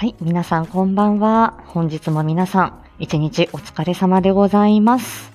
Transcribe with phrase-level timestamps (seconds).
[0.00, 1.62] はい、皆さんこんばんは。
[1.66, 5.30] 本日も皆さん、一日お疲れ様でございます。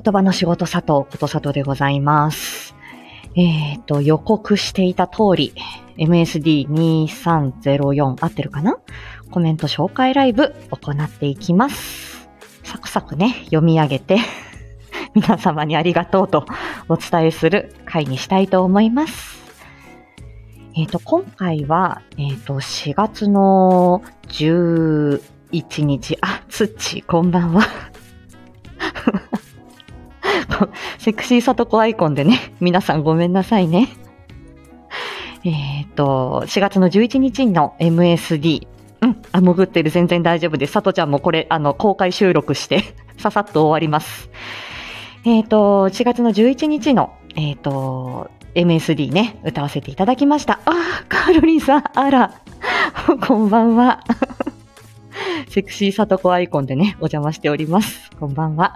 [0.00, 2.76] 言葉の仕事佐藤こと佐藤でございます。
[3.34, 5.54] えっ、と、予告していた通り、
[5.98, 8.78] MSD2304 合ってるかな？
[9.32, 12.28] コメント紹介ライブ行っていきます。
[12.62, 14.18] サクサクね、読み上げて、
[15.16, 16.46] 皆様にありがとうと
[16.88, 19.31] お伝えする回にしたいと思います。
[20.74, 27.62] えっ、と、今回は、えっ、と、4月の11日、あ、つっち、こんばんは。
[30.98, 33.88] セクシーさとこアイコンでね、皆さんごめんなさいね。
[35.44, 38.66] えっ、と、4月の11日の MSD。
[39.02, 40.72] うん、あ、潜ってる、全然大丈夫です。
[40.72, 44.30] さとちゃんもこれ、あの、公開収録して、 ささっと終わります。
[45.26, 50.60] えっ、と、4月の11日の、えっ、と、MSD ね、歌わせていただきました。
[50.66, 52.34] あー、カールリンさん、あら、
[53.26, 54.00] こんばんは。
[55.48, 58.10] セクシーさとこアイコンでね、お邪魔しております。
[58.20, 58.74] こんばんは。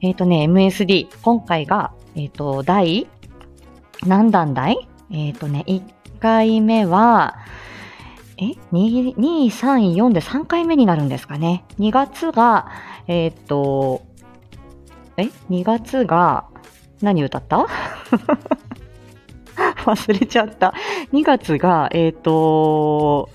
[0.00, 3.06] えっ、とね、MSD、今回が、えっ、と、第、
[4.06, 5.82] 何弾台えっ、とね、1
[6.18, 7.36] 回目は、
[8.38, 11.64] え ?2、2、3、4で3回目になるんですかね。
[11.78, 12.66] 2月が、
[13.06, 14.02] えっ、と、
[15.16, 16.46] え ?2 月が、
[17.00, 17.66] 何歌った？
[19.84, 20.74] 忘れちゃった。
[21.12, 23.28] 2月が、えっ、と、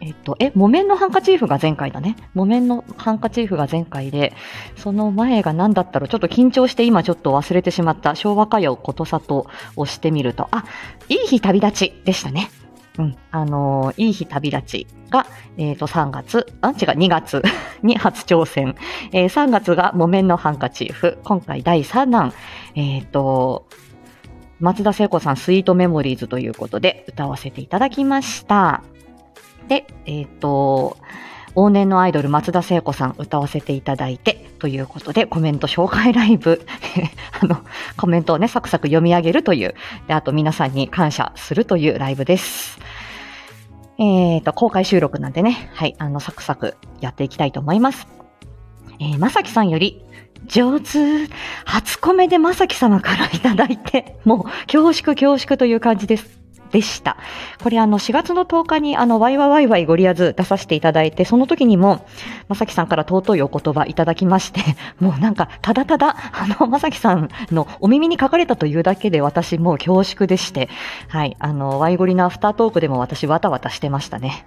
[0.00, 2.16] えっ、と、え、木綿のハンカチーフが前回だね。
[2.34, 4.32] 木綿のハンカチーフが前回で、
[4.76, 6.08] その前が何だったろう。
[6.08, 8.16] ちょっと緊張して今ちょっと忘れてしまった。
[8.16, 9.46] 昭和歌謡ことさと
[9.76, 10.64] 押してみると、あ、
[11.08, 12.50] いい日旅立ちでしたね。
[12.98, 13.16] うん。
[13.30, 15.26] あのーいい日旅立ちが、
[15.56, 17.40] えっ、と、3月、あ、違う、2月
[17.84, 18.74] に初挑戦。
[19.12, 21.18] えー3月が木綿のハンカチーフ。
[21.22, 22.32] 今回第3弾。
[22.74, 23.66] えっ、と、
[24.62, 28.84] 松田聖子さん、スイートメモリーズということで歌わせていただきました。
[29.66, 30.96] で、えっ、と、
[31.56, 36.64] 往年のアイドル松田聖子さん歌わせていただいて、ということでコメント紹介ライブ、
[37.42, 37.58] あの、
[37.96, 39.74] コメントをね、サクサク読み上げるという、
[40.06, 42.78] で、あと皆さんに感謝するというライブです。
[43.98, 48.06] えっ、と、公開収録なんでね、はい、あの、サクサクやっていきたいと思います。
[49.00, 50.04] えーまさきさんより、
[50.46, 51.28] 上手、
[51.64, 56.41] 初コメでまさき様からいただいて、もう恐縮恐縮という感じです。
[56.72, 57.16] でした。
[57.62, 62.04] これあの4月の10日にあのワイワワイワイゴリアズ出させていただいて、その時にも
[62.48, 64.60] まさきさんから尊いお言葉いただきまして、
[64.98, 70.68] もうなんかただただあのまさきさんのお耳に書かれたというだけで私もう恐縮でして、
[71.08, 74.44] はい、あのワイゴリのアフタートークでも私わたわたしてましたね。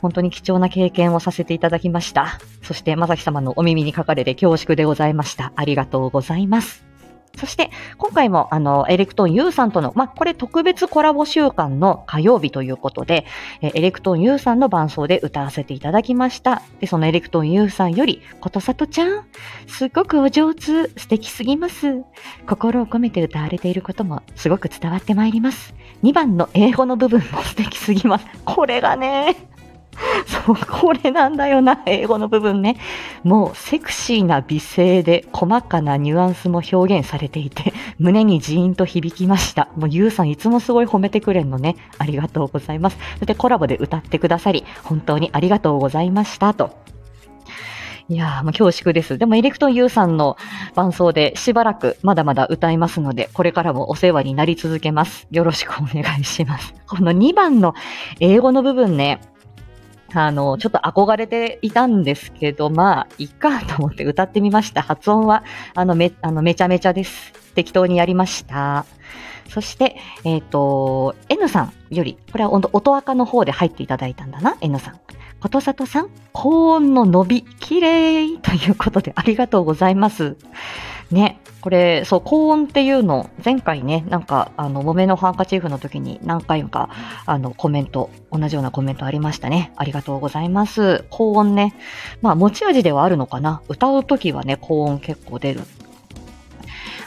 [0.00, 2.38] 本当に貴重な経験をさせていただきました。
[2.62, 5.52] そしてまさき様のお耳にかかれて恐縮でございました。
[5.56, 6.85] ありがとうございます。
[7.36, 13.26] そして、今回も、あの、エレクトーン U さんとの、まあ、これ特別コラボ週間の火曜日ということで、
[13.60, 16.62] えエレクトーン U さんの伴奏で歌わせていただきました。
[16.80, 19.24] で、そのエレクトーン U さんより、ことさとちゃん、
[19.66, 22.02] すっごくお上手、素敵すぎます。
[22.46, 25.74] 心を込めて歌われていることもすごく伝わってまいります。
[26.02, 28.26] 2番の英語の部分も素敵すぎます。
[28.44, 29.36] これがね、
[30.26, 32.76] そう、これなんだよな、英語の部分ね。
[33.22, 39.68] もうセクシーな美声で細かなニュアンスも表現されていて、胸にジーンと響きました。
[39.76, 41.76] もうゆうさんいつもすごい褒めてくれんのね。
[41.98, 42.98] ありがとうございます。
[43.14, 46.54] そしてコラボで歌ってくださり、本当にありがとうございました。
[46.54, 46.86] と。
[48.08, 49.18] いやー、もう恐縮です。
[49.18, 50.36] でもエレクトン U さんの
[50.76, 55.26] 伴奏でしばらくまだまだ歌いますので、これからもお世話になり続けます。
[55.32, 56.72] よろしくお願いします。
[56.86, 57.74] この2番の
[58.20, 59.20] 英語の部分ね、
[60.18, 64.80] あの、ちょっと憧れていたんですけど、まあ、いっかと思って歌ってみました。
[64.82, 65.44] 発音は、
[65.74, 67.32] あの、め、あの、めちゃめちゃです。
[67.54, 68.86] 適当にやりました。
[69.48, 75.00] そして、えっ、と、N さんより、これは音音赤の方で入っていただいたんだな、N さん。
[75.40, 80.36] ことさとさん、高音の伸び、綺麗ということでありがとうございます。
[81.10, 86.90] ね、これ、そう、高音っていうの、前回ね、なんか、あの、木綿のハンカチーフの時に何回か、
[87.26, 89.72] あの、コメント、同じようなコメントありましたね。
[89.76, 91.04] ありがとうございます。
[91.10, 91.74] 高音ね。
[92.22, 93.62] まあ、持ち味ではあるのかな。
[93.68, 95.60] 歌う時はね、高音結構出る。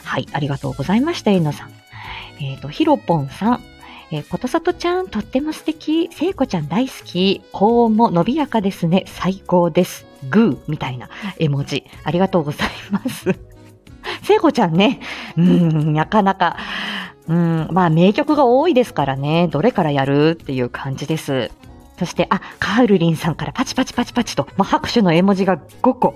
[0.04, 1.70] はい、ありがとうございました、えのさん。
[2.42, 3.60] えっ、と、ひろぽんさん。
[4.12, 6.08] えー、ことさとちゃん、とっても素敵。
[6.12, 7.42] せいこちゃん大好き。
[7.52, 9.04] 高音も伸びやかですね。
[9.06, 10.06] 最高です。
[10.28, 11.08] グーみたいな
[11.38, 11.84] 絵文字。
[12.02, 13.38] ありがとうございます。
[14.30, 15.00] せいこちゃんね、
[15.36, 16.56] うん、なかなか、
[17.26, 21.50] うん、まあ名曲が多いですからね、どれからやるっていう感じです。
[21.98, 26.14] そして、あ、カールリンさんからパチパチパチパチと、もう拍手の絵文字が5個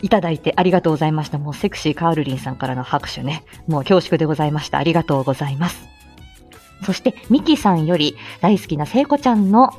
[0.00, 1.38] いただいてありがとうございました。
[1.38, 4.78] もうセクシーカールリンさんからの拍手ね、もう恐縮でございました。
[4.78, 5.88] ありがとうございます。
[6.84, 9.70] そして、ミキさんより大好きな聖子ちゃんの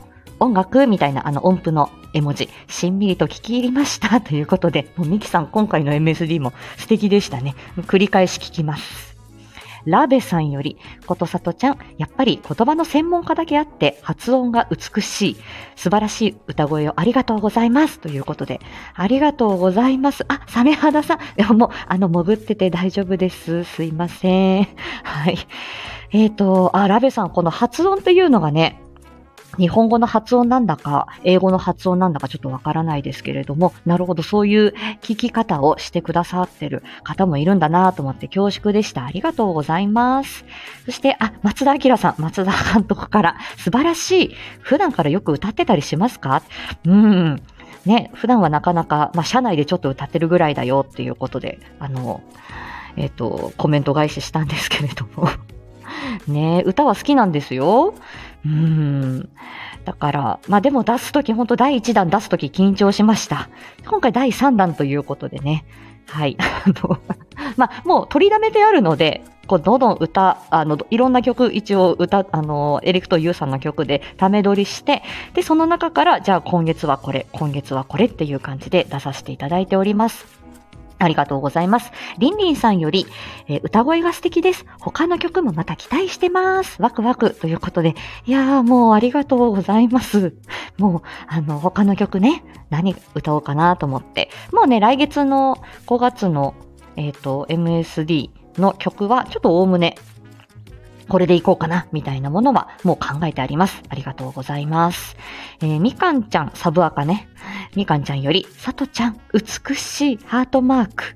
[0.41, 7.53] 音楽みたいなあの音符の絵文字、しんみりと聞き入りましたということで、もうミキさん今回の MSD も素敵でしたね。
[7.83, 9.15] 繰り返し聞きます。
[9.85, 15.35] ラベさんより、ことさとちゃん、やっぱり言葉の専門家だけあって発音が美しい、
[15.75, 17.99] 素晴らしい歌声をありがとうございます。
[17.99, 18.59] ということで、
[18.95, 20.25] ありがとうございます。
[20.27, 21.19] あ、サメ肌さん。
[21.35, 23.65] でももう、あの、潜ってて大丈夫です。
[23.65, 24.67] すいません。
[25.03, 25.37] はい。
[26.11, 28.82] えっ、ー、と、あ、ラベさん、この発音っていうのがね、
[29.57, 39.05] 日本語の発音なんだか、英語の発音なんだかちょっとわからないですけれども、なるほど、そういう聞き方をしてくださってる方もいるんだなと思って恐縮でした。
[39.05, 40.45] ありがとうございます。
[40.85, 44.35] そして、あ、松田明さん、松田監督から素晴らしい。
[44.61, 46.41] 普段からよく歌ってたりしますか？
[46.85, 47.41] うん。
[47.85, 52.21] ね、普段はなかなか、まあ、社内でちょっと歌ってるぐらいだよっていうことで、あの、
[52.95, 55.27] えっ、と、コメント返ししたんですけれども。
[56.27, 57.93] ね歌は好きなんですよ。
[58.45, 59.29] うん。
[59.85, 63.49] だから、まあでも出すとき、本当第1弾出すとき緊張しました。
[63.87, 65.65] 今回第3弾ということでね。
[66.07, 66.37] はい。
[66.39, 66.99] あの、
[67.57, 75.03] まあもう録りだめてあるので、こう、どんどん歌、あの、いろんな曲、一応歌、あの、エレクトーン U さんの曲でため撮りして、
[75.33, 80.42] で、その中から、じゃあ今月はこれ、今月はこれっていう感じで出させていただいております。
[81.03, 81.91] ありがとうございます。
[82.17, 83.05] リンリンさんより、
[83.47, 84.65] えー、歌声が素敵です。
[84.79, 86.81] 他の曲もまた期待してます。
[86.81, 87.95] ワクワクということで。
[88.25, 90.35] いやーもうありがとうございます。
[90.77, 94.29] もう、あの、他の曲ね、何歌おうかなと思って。
[94.51, 95.57] もうね、来月の
[95.87, 96.55] 5月の、
[96.95, 99.95] えっ、ー、と、MSD の曲は、ちょっとおおむね
[101.07, 103.83] これでいこうかな、みたいなものはもう考えてあります。
[103.89, 105.15] ありがとうございます。
[105.61, 107.27] えー、みかんちゃん、サブアカね。
[107.75, 111.15] みかんちゃんより、さとちゃん、美しいハートマーク。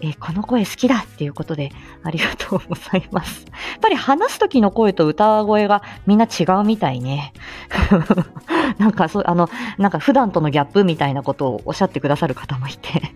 [0.00, 1.70] えー、この声好きだっていうことで、
[2.02, 3.46] ありがとうございます。
[3.46, 7.32] やっぱり話す時の声と歌声がみんな違うみたいね。
[8.78, 9.48] なんかそう、あの、
[9.78, 13.14] なんか普段とのギャップみたいなことをおっしゃってくださる方もいて。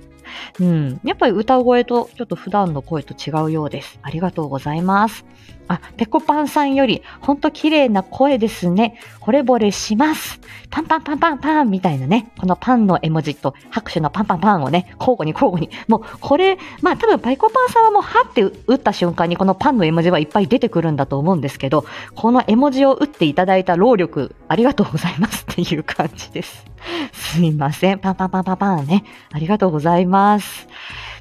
[0.59, 1.01] うん。
[1.05, 3.99] やっぱり歌声とちょっと普段の声と違うようです。
[4.03, 5.25] ありがとうございます。
[5.71, 8.99] あ、ペコパンさんより、ほんと綺麗な声ですね。
[9.21, 10.41] 惚れ惚れします。
[10.69, 15.71] パンパンパンパンパンみたいなね、このパンの絵文字と拍手のパンパンパンをね、交互に交互に。
[15.87, 21.85] もう、これ、まあ多分ペコパンさんはもう、はって打った瞬間にこのパンの絵文字はいっぱい出てくるんだと思うんですけど、
[22.17, 26.65] この絵文字を打っていただいた労力、ありがとうございますっていう感じです。
[27.13, 28.01] すいません。
[28.01, 29.05] パンパンパンパンパンね。
[29.31, 30.67] ありがとうございます。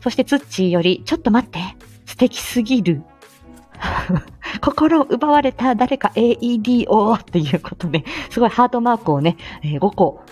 [0.02, 1.60] そしてツッチーより、ちょっと待って。
[2.08, 3.04] 素敵すぎる。
[4.62, 10.24] 心を奪われた誰か AED をっていうことで、すごいハートマークをね、え、5個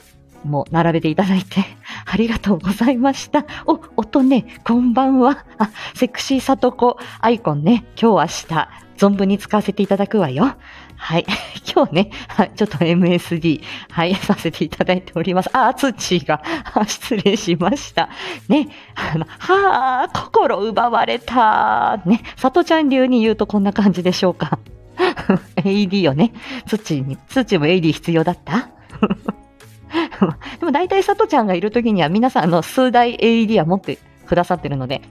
[0.44, 1.64] も並べていただいて、
[2.06, 3.46] ありがとうございました。
[3.66, 5.46] お、音ね、こんばんは。
[5.58, 10.56] あ、セクシーさとこアイコンね、今日明日、存分に使わせていただくわよ。
[10.96, 11.26] はい。
[11.74, 12.12] 今日ね、
[12.56, 13.62] ちょっと MSD、
[13.92, 15.50] はい、させていただいております。
[15.54, 16.42] あ、つちが、
[16.88, 18.10] 失礼しました。
[18.50, 22.02] ね、あの、はあ、心奪われた。
[22.06, 24.60] ね、さとちゃん流に言うとこんな感じでしょうか。
[25.58, 26.34] AD をね、
[26.66, 28.70] 土に、土も AD 必要だった？
[30.60, 35.02] でも大体さとちゃんがいるときには皆さんあの数台 AED は持ってくださってるので、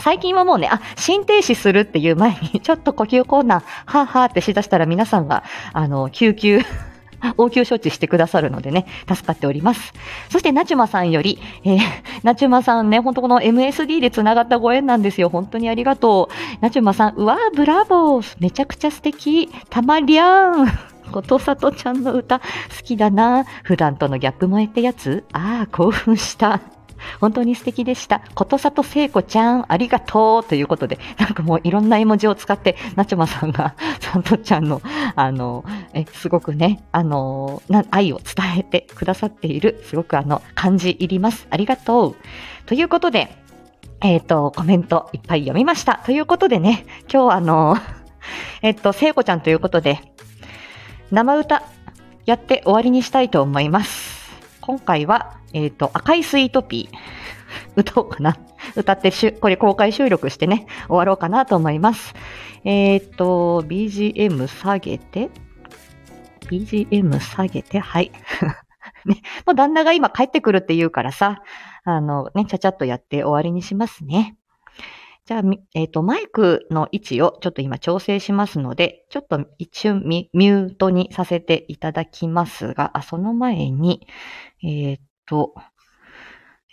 [0.00, 6.60] 最近はもうね、あ、心停止するっていう前に、ちょっと呼吸困難、はぁはぁってしだしたら皆さんが、あの、救急、
[7.36, 9.92] 応急処置してくださるのでね、助かっております。
[10.30, 11.80] そして、なちゅまさんより、えー、
[12.22, 15.28] なちゅまさんね、ほんとこの MSD で繋がったご縁なんですよ。
[15.28, 16.28] 本当にありがと
[16.60, 16.62] う。
[16.62, 18.36] なちゅまさん、うわー、ブラボー。
[18.38, 19.50] めちゃくちゃ素敵。
[19.68, 20.68] たまりゃーん。
[21.10, 22.44] ことさとちゃんの歌、好
[22.84, 23.44] きだな。
[23.64, 25.24] 普段とのギャップ萌えってやつ？
[25.32, 26.77] ああ、興奮した。
[27.20, 28.22] 本当に素敵でした。
[28.34, 34.82] ことさと聖子ちゃん、ありがとうということで、なんかもういろんな絵文字を使って、なちょまさんが、サントちゃんの、
[35.14, 35.64] あの、
[35.94, 41.46] え、すごくね、あの、な愛を伝えてくださっている、すごくあの、感じ入ります。
[41.50, 42.16] ありがとう。
[42.66, 43.34] ということで、
[44.00, 46.00] えっ、ー、と、コメントいっぱい読みました。
[46.04, 47.76] ということでね、今日あの、
[48.62, 50.00] えっと、聖子ちゃんということで、
[51.10, 51.62] 生歌
[52.26, 54.30] やって終わりにしたいと思います。
[54.60, 56.96] 今回は、えっ、ー、と、赤いスイートピー。
[57.76, 58.36] 歌おうかな。
[58.76, 62.14] 歌ってしゅ、これ公開収録してね、終わろうかなと思います。
[62.64, 65.30] えっ、ー、と、BGM 下げて、
[66.50, 68.12] BGM 下げて、はい。
[69.06, 71.42] ね、もう旦那が今帰ってくるって言うからさ、
[71.84, 74.36] あのね、ちゃちゃっとやって終わりにしますね。
[75.24, 75.42] じゃあ、
[75.74, 84.06] えっ、ー、と、マイクの位置をちょっと今調整しますので、ちょっと一瞬ミュートにさせていただきますが、あその前に、
[84.62, 85.54] えっ、ー、と、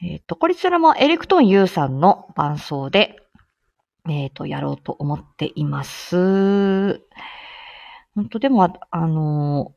[0.02, 3.18] えっ、ー、と、こちらもエレクトーン U さんの伴奏で、
[4.10, 7.02] えっ、と、やろうと思っています。
[8.16, 9.74] 本当でも、あの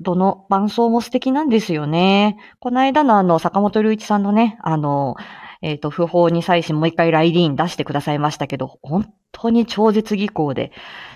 [0.00, 2.36] どの伴奏も素敵なんですよね。
[2.60, 5.16] この間のあの、坂本龍一さんのね、あの、
[5.60, 10.70] えっ、と、不法に際しもう一回ライディーン出してくださいましたけど、本当に超絶技巧で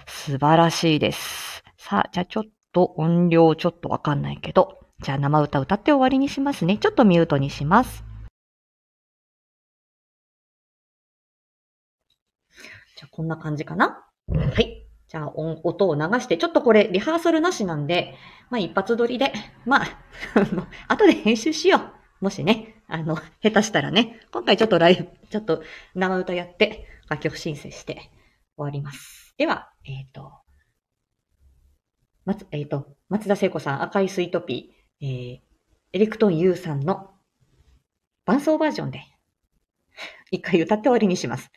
[0.07, 1.63] 素晴らしいです。
[1.77, 6.79] さあ、じゃあちょっと音量ちょっとわかんないけど、じゃあ生歌歌って終わりにしますね。
[6.79, 8.05] ちょっとミュートにします。
[12.97, 14.05] じゃあこんな感じかな？
[14.29, 14.87] はい。
[15.09, 18.15] じゃあ音を流して、ちょっとこれリハーサルなしなんで、
[18.49, 19.33] まあ一発撮りで、
[19.67, 19.87] まあ、
[20.89, 21.79] 後で編集しよ
[22.21, 22.25] う。
[22.25, 25.63] もしね、あの、下手したらね、今回ちょっとライブ、ちょっと
[25.95, 29.35] 生歌やって、楽曲申請して終わります。
[29.37, 30.33] では、えっ、ー、と、
[32.25, 35.41] 松、えっ、ー、と、松田聖子さん、赤いスイートピー、えー、
[35.93, 37.11] エレクトン U さんの
[38.25, 39.01] 伴奏バージョンで、
[40.31, 41.51] 一回歌って終わりにします。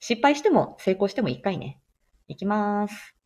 [0.00, 1.78] 失敗しても成功しても一回ね。
[2.28, 3.17] いきまーす。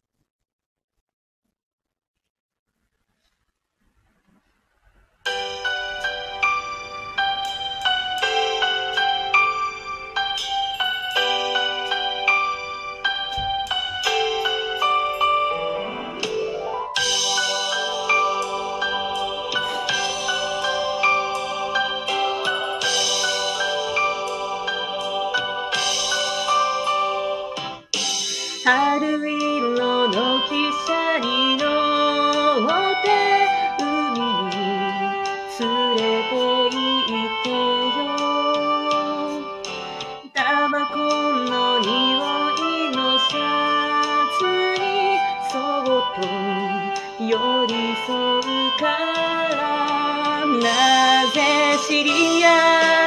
[51.93, 52.49] 知り合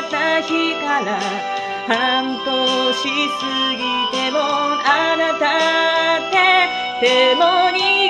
[0.05, 1.17] った日から
[1.87, 6.37] 半年過ぎてもあなたって
[7.01, 7.41] 手も
[7.73, 8.04] 握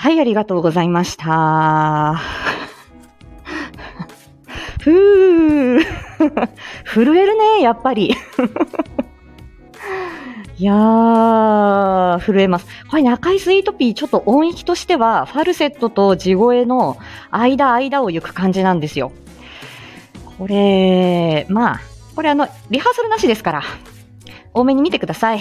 [0.00, 2.18] はい、ありがとうございました。
[4.80, 5.80] ふー。
[6.86, 8.16] 震えるね、やっぱり。
[10.56, 12.66] いやー、震えます。
[12.88, 16.96] これ、中井スイートピー、ちょっと音域としては、ファルセットと地声の
[17.30, 19.12] 間、間を行く感じなんですよ。
[20.38, 21.80] これ、まあ、
[22.16, 23.62] これあの、リハーサルなしですから、
[24.54, 25.40] 多めに見てください。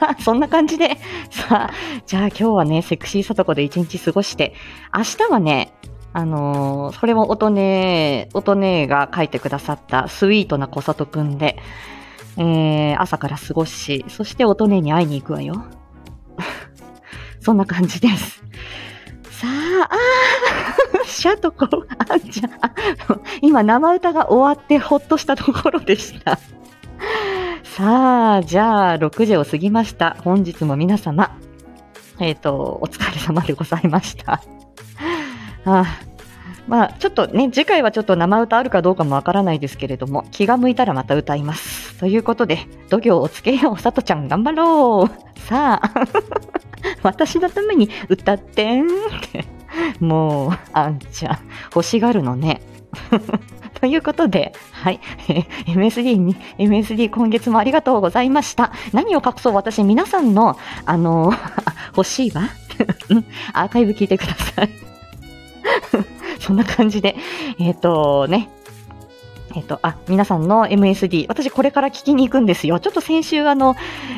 [0.20, 0.98] そんな感じで、
[1.30, 1.70] さあ、
[2.06, 4.54] じゃあ今日はね、セクシーさとこで一日過ごして、
[4.94, 5.72] 明日はね、
[6.12, 11.56] あのー、それも音ね、音ねが書いてくださったスイートな小里くんで、
[12.36, 15.64] えー、朝から過ごし、そして音ねに会いに行くわよ。
[17.40, 18.42] そんな感じです。
[19.30, 21.66] さあ、あー、シャとこ、
[21.98, 22.50] あんちゃん、
[23.40, 26.38] 今生歌が終わってほっとしたところでした。
[27.80, 30.14] さあ、じゃあ、6時を過ぎました。
[30.20, 31.34] 本日も皆様、
[32.18, 34.42] えっ、ー、と、お疲れ様でございました。
[35.64, 35.86] あ
[36.68, 41.98] まあ、ちょっとね、次回はちょっと生歌あるかどうかもわからないですけれども、気が向いたらまた歌います。
[41.98, 45.40] ということで、度胸をつけよう、さとちゃん頑張ろう。
[45.40, 45.90] さあ、
[47.02, 48.88] 私のために歌ってんっ
[49.32, 49.46] て。
[50.00, 51.38] もう、あんちゃん、
[51.74, 52.60] 欲しがるのね。
[53.80, 55.00] ということで、はい。
[55.66, 58.72] MSD に、MSD 今月もありがとうございました。
[58.92, 61.32] 何を隠そう私、皆さんの、あの、
[61.96, 62.42] 欲しいわ。
[63.52, 64.70] アーカイブ聞いてください。
[66.40, 67.16] そんな感じで、
[67.58, 68.50] えっ、ー、とね、
[69.56, 72.78] えっ、と、あ、皆さんの MSD、私これから聞きに行くんですよ。
[72.78, 73.74] ちょっと先週あの、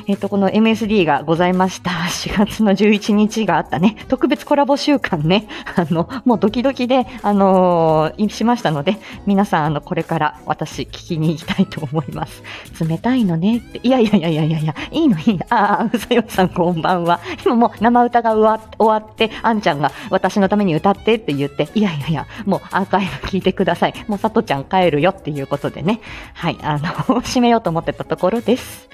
[0.07, 1.91] えっ、と、この MSD がございました。
[1.91, 5.47] 4月の11日があったね、特別コラボ週間ね、
[5.77, 12.43] あの、もうドキドキで、あのー、しましたので、皆さん、あの、これから私聞きに行きたいと思います。
[12.87, 14.59] 冷たいのねって、いやいやいやいやいや
[14.91, 15.45] い、いのいいの。
[15.49, 17.21] ああ、うさよさんこんばんは。
[17.45, 23.95] 今もう生歌が終わって、あんちゃんが私のために歌ってって言って、いやいやいや、もうアーカイブ聞いてください。
[24.09, 26.00] もうさとちゃん帰るよっていうことでね、
[26.35, 26.81] はい、あの、
[27.23, 28.88] 締めようと思ってたところです。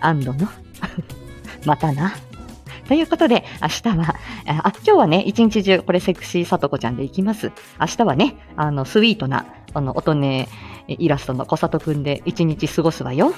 [0.00, 0.48] アンドの
[1.66, 2.14] またな。
[2.88, 4.14] ということで、明日は、
[4.46, 7.52] あ、今日はね、一日中、これセクシーさとこちゃんでいきます。
[7.80, 10.48] 明日はね、あの、スイートな、あの、音ね、
[10.88, 13.32] イラストの小里くんで一日過ごすわよ。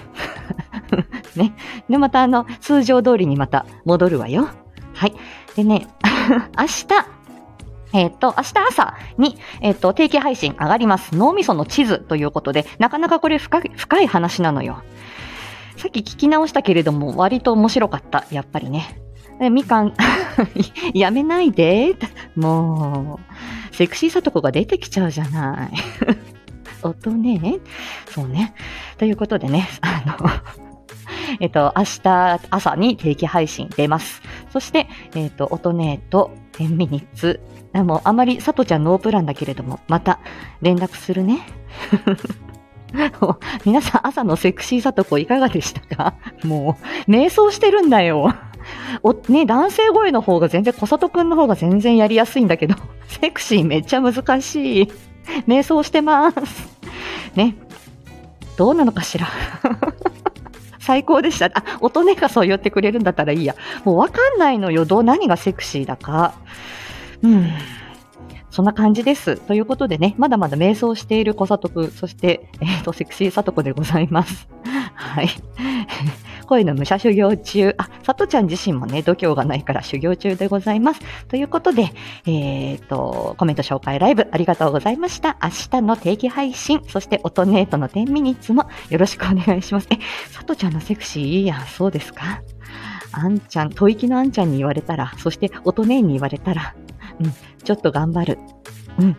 [1.36, 1.54] ね。
[1.88, 4.48] で、またあの、通常通りにまた戻るわよ。
[4.94, 5.14] はい。
[5.54, 5.86] でね、
[6.58, 7.15] 明日、
[7.96, 11.16] えっ、ー、と、明日朝に、えっ、と、定期配信上がります。
[11.16, 13.60] 脳みその地図ということで、なかなかこれ深
[14.00, 14.82] い話なのよ。
[15.76, 18.26] さっき聞き直したけれども、割と面白かった。
[18.30, 19.00] やっぱりね。
[19.50, 19.94] みかん、
[20.94, 21.96] やめないで。
[22.34, 23.18] も
[23.72, 25.70] う、セクシーさとこが出てきちゃうじゃない。
[26.82, 27.58] 音ね。
[28.10, 28.54] そうね。
[28.98, 30.30] ということでね、あの、
[31.40, 34.22] えっと、明日朝に定期配信出ます。
[34.50, 37.40] そして、えっと、音ねと10ミニッツ
[37.82, 40.20] もうあまりさとちゃんノープランだけれども、また
[40.62, 41.46] 連絡するね。
[43.64, 46.14] 皆さん朝のセクシーさとこいかがでしたか？
[46.44, 48.34] もう、瞑想してるんだよ。
[49.02, 52.74] お、ね、男性声の方が全然、小里くんの方が全然やりやすいんだけど、
[53.08, 54.92] セクシーめっちゃ難しい。
[55.46, 56.36] 瞑想してます。
[57.34, 57.56] ね。
[58.56, 59.26] どうなのかしら？
[60.78, 61.46] 最高でした。
[61.46, 63.56] あ、音音がそう言ってくれるんだったらいいや。
[63.84, 64.84] もうわかんないのよ。
[64.84, 66.34] どう、何がセクシーだか。
[67.22, 67.50] うん。
[68.50, 69.36] そんな感じです。
[69.36, 74.48] ということでね、まだまだ瞑想している小里く、そして、えっ、ー、と、セクシーさとこでございます。
[74.94, 75.28] はい。
[76.48, 77.74] 恋の武者修行中。
[77.76, 81.00] あ、さとちゃん自身もね、度胸がないから修行中でございます。
[81.28, 81.92] ということで、
[82.24, 85.36] えっ、ー、と、コメント紹介ライブありがとうございました。
[85.42, 89.88] 明日の定期配信、そしてオトネートの10ミニッツもよろしくお願いします。
[89.90, 89.98] え、
[90.30, 92.40] さとちゃんのセクシーいいやん、そうですか？
[93.12, 96.74] あんちゃん、吐息のあんちゃんに言われたら、そしてオトネーに言われたら、
[97.20, 98.38] うん、ちょっと頑張る。
[98.98, 99.16] うん。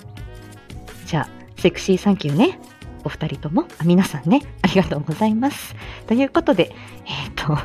[1.05, 1.29] じゃあ、
[1.59, 2.59] セクシーサンキューね。
[3.03, 5.73] お二人とも、あ皆さんね、ありがとうございます。
[6.07, 7.57] ということで、えっ、ー、と、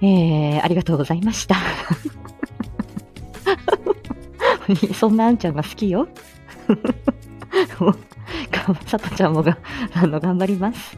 [0.00, 1.56] えー、ありがとうございました。
[4.94, 6.08] そんなあんちゃんが好きよ。
[8.86, 9.58] さとちゃんもが、
[9.92, 10.96] あの、頑張ります。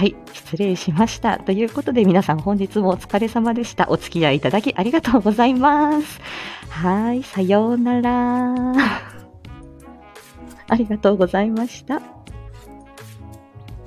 [0.00, 1.38] はい、失礼しました。
[1.38, 3.90] ということで皆さん本日もお疲れ様でした。
[3.90, 6.22] お付き合いいただきありがとうございます。
[6.70, 8.54] はい、さようなら。
[10.68, 12.00] ありがとうございました。